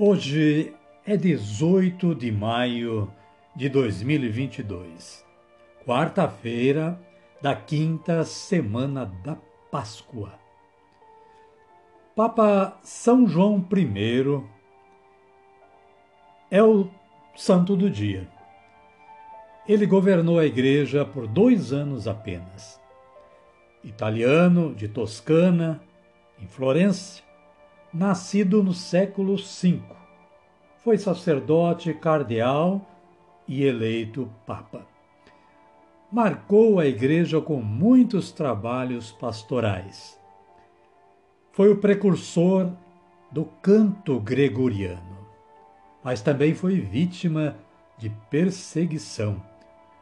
[0.00, 0.72] Hoje
[1.04, 3.12] é 18 de maio
[3.56, 5.26] de 2022,
[5.84, 6.96] quarta-feira
[7.42, 9.36] da quinta semana da
[9.72, 10.38] Páscoa.
[12.14, 14.40] Papa São João I
[16.48, 16.88] é o
[17.34, 18.28] santo do dia.
[19.66, 22.80] Ele governou a igreja por dois anos apenas.
[23.82, 25.82] Italiano de Toscana,
[26.40, 27.20] em Florença,
[27.92, 29.80] nascido no século V.
[30.78, 32.86] Foi sacerdote, cardeal
[33.46, 34.86] e eleito papa.
[36.10, 40.18] Marcou a igreja com muitos trabalhos pastorais.
[41.52, 42.72] Foi o precursor
[43.30, 45.18] do canto gregoriano,
[46.02, 47.56] mas também foi vítima
[47.98, 49.42] de perseguição,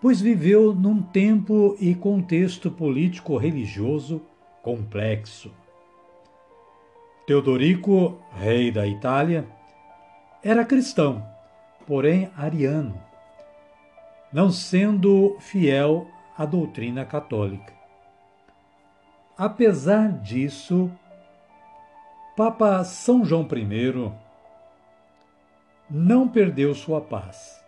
[0.00, 4.20] pois viveu num tempo e contexto político-religioso
[4.62, 5.50] complexo.
[7.28, 9.46] Teodorico, rei da Itália,
[10.42, 11.22] era cristão,
[11.86, 12.98] porém ariano,
[14.32, 16.06] não sendo fiel
[16.38, 17.74] à doutrina católica.
[19.36, 20.90] Apesar disso,
[22.34, 24.10] Papa São João I
[25.90, 27.62] não perdeu sua paz,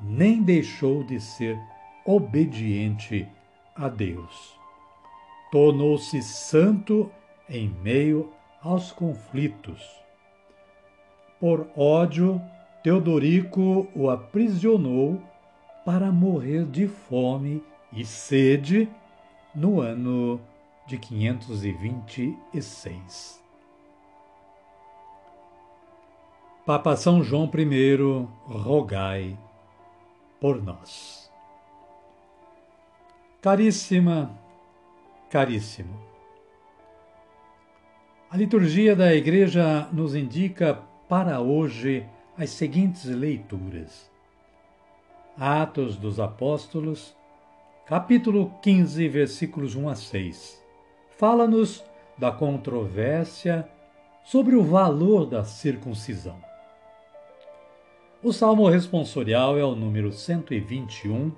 [0.00, 1.60] nem deixou de ser
[2.06, 3.28] obediente
[3.76, 4.58] a Deus.
[5.50, 7.12] Tornou-se santo
[7.46, 9.90] em meio aos conflitos.
[11.40, 12.40] Por ódio,
[12.82, 15.22] Teodorico o aprisionou
[15.84, 17.60] para morrer de fome
[17.92, 18.88] e sede
[19.54, 20.40] no ano
[20.86, 23.42] de 526.
[26.64, 27.96] Papa São João I,
[28.46, 29.36] rogai
[30.40, 31.28] por nós.
[33.40, 34.30] Caríssima,
[35.28, 36.11] caríssimo.
[38.32, 42.02] A liturgia da Igreja nos indica para hoje
[42.34, 44.10] as seguintes leituras:
[45.36, 47.14] Atos dos Apóstolos,
[47.84, 50.64] capítulo 15, versículos 1 a 6.
[51.18, 51.84] Fala-nos
[52.16, 53.68] da controvérsia
[54.24, 56.42] sobre o valor da circuncisão.
[58.22, 61.32] O salmo responsorial é o número 121,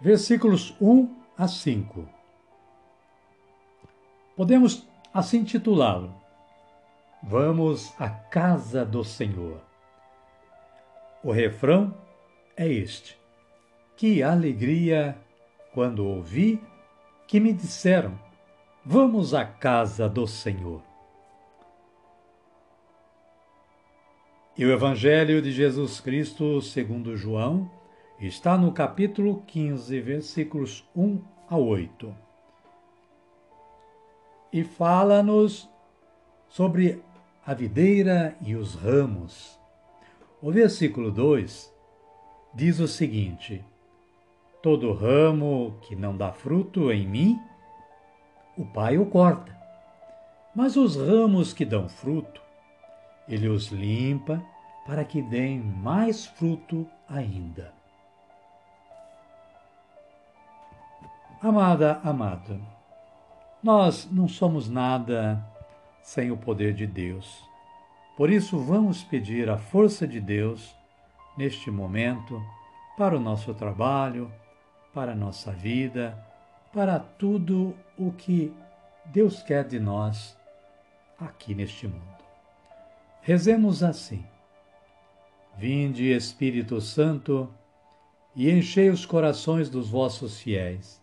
[0.00, 1.08] versículos 1
[1.38, 2.13] a 5.
[4.36, 6.12] Podemos assim titulá-lo:
[7.22, 9.60] Vamos à casa do Senhor.
[11.22, 11.94] O refrão
[12.56, 13.16] é este:
[13.96, 15.16] Que alegria
[15.72, 16.60] quando ouvi
[17.28, 18.18] que me disseram:
[18.84, 20.82] Vamos à casa do Senhor.
[24.56, 27.70] E o Evangelho de Jesus Cristo, segundo João,
[28.20, 32.23] está no capítulo 15, versículos 1 a 8
[34.54, 35.68] e fala-nos
[36.48, 37.02] sobre
[37.44, 39.58] a videira e os ramos.
[40.40, 41.74] O versículo 2
[42.54, 43.64] diz o seguinte:
[44.62, 47.36] Todo ramo que não dá fruto em mim,
[48.56, 49.52] o Pai o corta.
[50.54, 52.40] Mas os ramos que dão fruto,
[53.26, 54.40] ele os limpa
[54.86, 57.74] para que deem mais fruto ainda.
[61.42, 62.73] Amada, amado,
[63.64, 65.42] nós não somos nada
[66.02, 67.42] sem o poder de Deus.
[68.14, 70.76] Por isso, vamos pedir a força de Deus
[71.34, 72.44] neste momento
[72.94, 74.30] para o nosso trabalho,
[74.92, 76.14] para a nossa vida,
[76.74, 78.52] para tudo o que
[79.06, 80.36] Deus quer de nós
[81.18, 82.22] aqui neste mundo.
[83.22, 84.22] Rezemos assim:
[85.56, 87.48] Vinde, Espírito Santo,
[88.36, 91.02] e enchei os corações dos vossos fiéis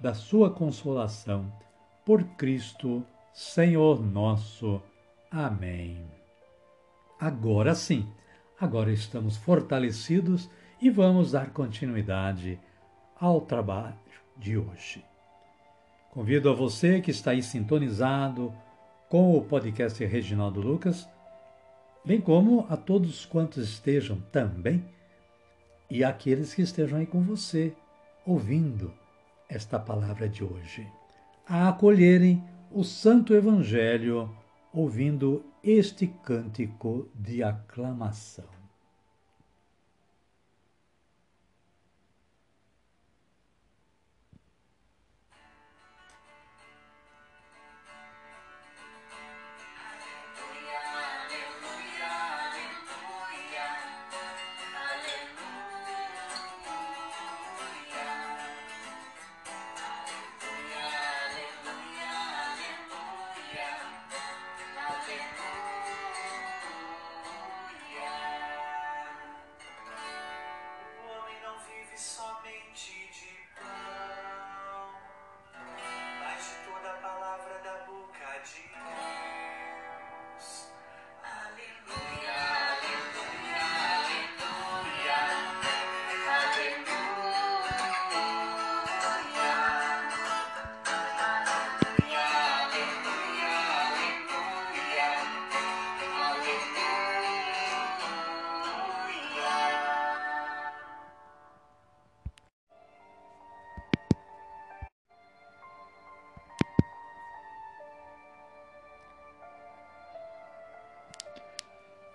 [0.00, 1.52] da sua consolação.
[2.04, 4.82] Por Cristo, Senhor nosso.
[5.30, 6.04] Amém.
[7.18, 8.06] Agora sim,
[8.60, 10.50] agora estamos fortalecidos
[10.80, 12.60] e vamos dar continuidade
[13.18, 13.96] ao trabalho
[14.36, 15.04] de hoje.
[16.10, 18.52] Convido a você que está aí sintonizado
[19.08, 21.08] com o podcast Reginaldo Lucas,
[22.04, 24.84] bem como a todos quantos estejam também
[25.90, 27.74] e aqueles que estejam aí com você
[28.26, 28.92] ouvindo
[29.48, 30.86] esta palavra de hoje,
[31.46, 34.34] a acolherem o Santo Evangelho
[34.72, 38.63] ouvindo este cântico de aclamação.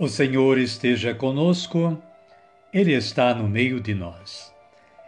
[0.00, 2.00] O Senhor esteja conosco,
[2.72, 4.54] Ele está no meio de nós.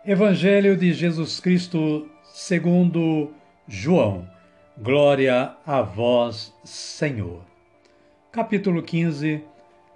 [0.04, 3.32] Evangelho de Jesus Cristo segundo
[3.68, 4.28] João.
[4.76, 7.44] Glória a vós, Senhor.
[8.32, 9.44] Capítulo 15,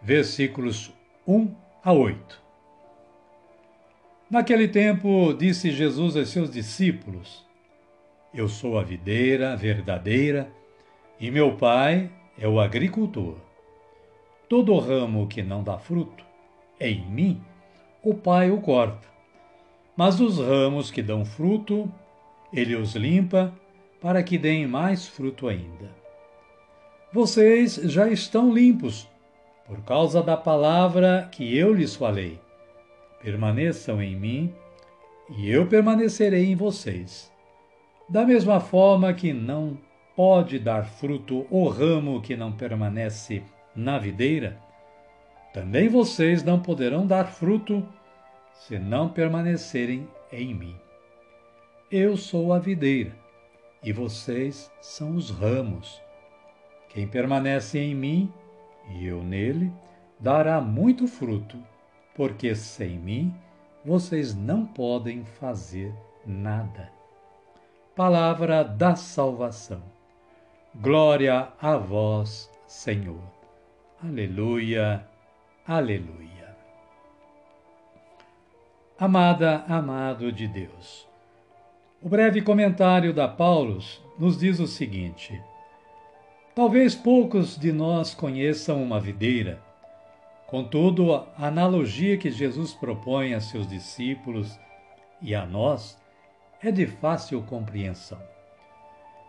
[0.01, 0.93] versículos
[1.27, 1.53] 1
[1.83, 2.41] a 8.
[4.31, 7.45] Naquele tempo, disse Jesus a seus discípulos:
[8.33, 10.49] Eu sou a videira verdadeira
[11.19, 12.09] e meu Pai
[12.39, 13.54] é o agricultor.
[14.55, 16.25] Todo ramo que não dá fruto,
[16.81, 17.43] em mim,
[18.05, 19.09] o Pai o corta.
[19.97, 21.91] Mas os ramos que dão fruto,
[22.53, 23.53] ele os limpa,
[24.01, 25.91] para que deem mais fruto ainda.
[27.13, 29.09] Vocês já estão limpos,
[29.67, 32.39] por causa da palavra que eu lhes falei.
[33.21, 34.55] Permaneçam em mim,
[35.37, 37.29] e eu permanecerei em vocês.
[38.09, 39.77] Da mesma forma que não
[40.15, 43.43] pode dar fruto o ramo que não permanece
[43.75, 44.59] na videira,
[45.53, 47.87] também vocês não poderão dar fruto
[48.53, 50.77] se não permanecerem em mim.
[51.91, 53.15] Eu sou a videira
[53.83, 56.01] e vocês são os ramos.
[56.89, 58.33] Quem permanece em mim
[58.91, 59.73] e eu nele
[60.19, 61.59] dará muito fruto,
[62.15, 63.35] porque sem mim
[63.85, 65.95] vocês não podem fazer
[66.27, 66.91] nada.
[67.95, 69.83] Palavra da salvação.
[70.75, 73.34] Glória a vós, Senhor.
[74.03, 75.07] Aleluia,
[75.67, 76.57] aleluia.
[78.99, 81.07] Amada, amado de Deus.
[82.03, 85.41] O breve comentário da Paulus nos diz o seguinte:
[86.55, 89.63] Talvez poucos de nós conheçam uma videira.
[90.47, 94.59] Contudo, a analogia que Jesus propõe a seus discípulos
[95.23, 95.99] e a nós
[96.63, 98.21] é de fácil compreensão.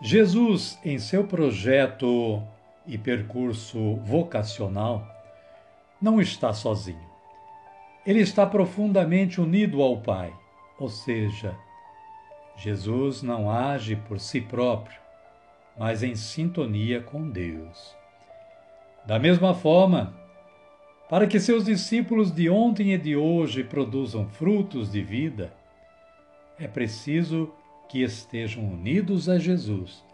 [0.02, 2.44] Jesus, em seu projeto
[2.88, 5.08] e percurso vocacional,
[6.02, 7.10] não está sozinho.
[8.06, 10.34] Ele está profundamente unido ao Pai,
[10.78, 11.56] ou seja,
[12.56, 15.00] Jesus não age por si próprio,
[15.78, 17.96] mas em sintonia com Deus.
[19.06, 20.14] Da mesma forma,
[21.10, 25.54] para que seus discípulos de ontem e de hoje produzam frutos de vida,
[26.60, 27.52] é preciso
[27.90, 30.05] que estejam unidos a Jesus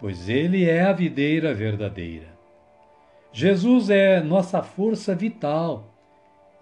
[0.00, 2.38] pois Ele é a videira verdadeira.
[3.32, 5.92] Jesus é nossa força vital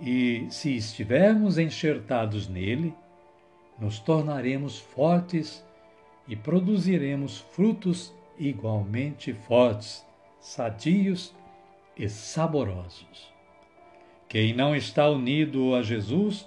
[0.00, 2.94] e, se estivermos enxertados nele,
[3.78, 5.64] nos tornaremos fortes
[6.26, 10.04] e produziremos frutos igualmente fortes,
[10.40, 11.34] sadios
[11.96, 13.32] e saborosos.
[14.28, 16.46] Quem não está unido a Jesus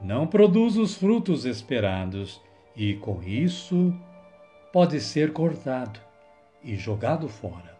[0.00, 2.40] não produz os frutos esperados
[2.76, 3.94] e, com isso,
[4.70, 6.05] pode ser cortado
[6.66, 7.76] e jogado fora.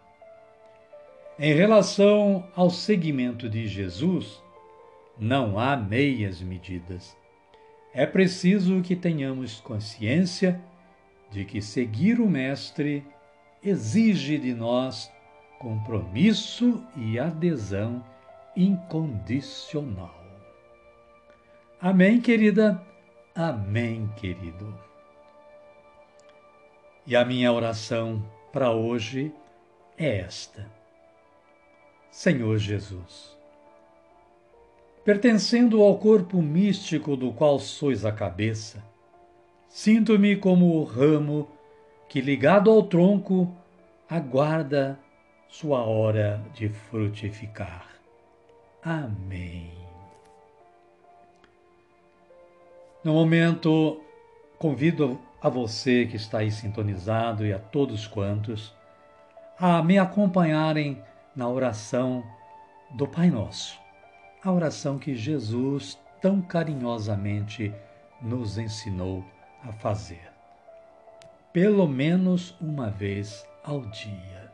[1.37, 4.41] Em relação ao seguimento de Jesus,
[5.19, 7.15] não há meias medidas.
[7.93, 10.59] É preciso que tenhamos consciência
[11.29, 13.05] de que seguir o Mestre
[13.61, 15.11] exige de nós
[15.59, 18.03] compromisso e adesão
[18.55, 20.15] incondicional.
[21.81, 22.81] Amém, querida?
[23.35, 24.73] Amém, querido.
[27.05, 29.31] E a minha oração para hoje
[29.97, 30.65] é esta.
[32.09, 33.37] Senhor Jesus,
[35.05, 38.83] pertencendo ao corpo místico do qual sois a cabeça,
[39.67, 41.47] sinto-me como o ramo
[42.09, 43.55] que, ligado ao tronco,
[44.09, 44.99] aguarda
[45.47, 47.87] sua hora de frutificar.
[48.81, 49.71] Amém.
[53.03, 54.01] No momento,
[54.57, 58.73] convido a você que está aí sintonizado e a todos quantos
[59.59, 61.01] a me acompanharem
[61.35, 62.23] na oração
[62.91, 63.79] do Pai Nosso,
[64.43, 67.73] a oração que Jesus tão carinhosamente
[68.21, 69.23] nos ensinou
[69.63, 70.31] a fazer.
[71.53, 74.51] Pelo menos uma vez ao dia.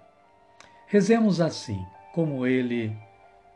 [0.87, 2.95] Rezemos assim, como ele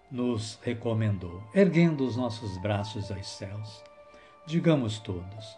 [0.09, 3.83] nos recomendou, erguendo os nossos braços aos céus.
[4.45, 5.57] Digamos todos: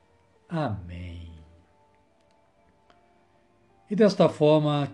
[0.53, 1.31] Amém.
[3.89, 4.91] E desta forma,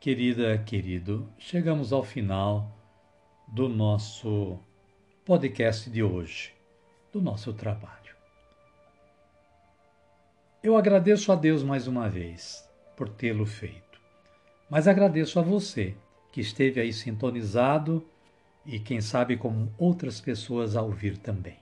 [0.00, 2.74] querida, querido, chegamos ao final
[3.46, 4.58] do nosso
[5.26, 6.54] podcast de hoje,
[7.12, 8.16] do nosso trabalho.
[10.62, 12.66] Eu agradeço a Deus mais uma vez
[12.96, 14.00] por tê-lo feito,
[14.70, 15.94] mas agradeço a você
[16.32, 18.08] que esteve aí sintonizado
[18.64, 21.58] e, quem sabe, com outras pessoas a ouvir também.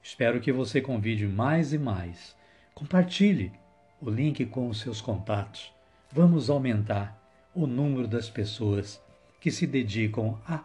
[0.00, 2.36] Espero que você convide mais e mais
[2.74, 3.52] Compartilhe
[4.00, 5.72] o link com os seus contatos.
[6.10, 7.16] Vamos aumentar
[7.54, 9.00] o número das pessoas
[9.40, 10.64] que se dedicam a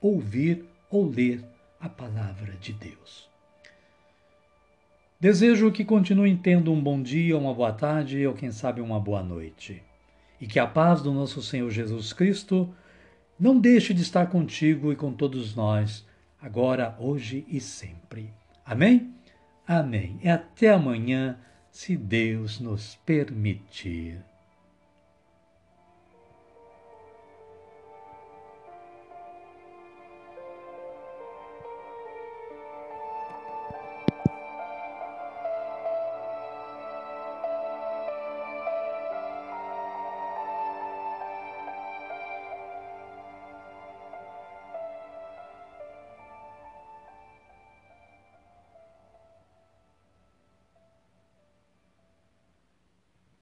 [0.00, 1.44] ouvir ou ler
[1.80, 3.28] a palavra de Deus.
[5.20, 9.22] Desejo que continuem tendo um bom dia, uma boa tarde ou, quem sabe, uma boa
[9.22, 9.82] noite.
[10.40, 12.74] E que a paz do nosso Senhor Jesus Cristo
[13.38, 16.06] não deixe de estar contigo e com todos nós,
[16.40, 18.32] agora, hoje e sempre.
[18.66, 19.13] Amém?
[19.66, 20.18] Amém.
[20.22, 21.38] E até amanhã,
[21.70, 24.22] se Deus nos permitir.